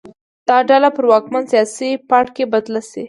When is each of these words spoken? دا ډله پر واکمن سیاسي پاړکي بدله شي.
دا 0.47 0.57
ډله 0.69 0.89
پر 0.95 1.05
واکمن 1.11 1.43
سیاسي 1.51 1.89
پاړکي 2.09 2.43
بدله 2.53 2.81
شي. 2.89 2.99